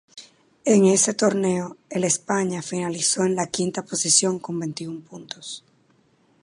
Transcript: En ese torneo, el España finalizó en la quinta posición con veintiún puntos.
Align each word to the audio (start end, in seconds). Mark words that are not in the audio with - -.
En 0.65 0.85
ese 0.85 1.13
torneo, 1.13 1.77
el 1.91 2.03
España 2.05 2.63
finalizó 2.63 3.23
en 3.23 3.35
la 3.35 3.45
quinta 3.45 3.83
posición 3.85 4.39
con 4.39 4.57
veintiún 4.59 5.03
puntos. 5.03 5.63